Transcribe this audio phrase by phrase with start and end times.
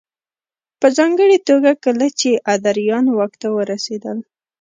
[0.79, 4.17] په ځانګړې توګه کله چې ادریان واک ته ورسېدل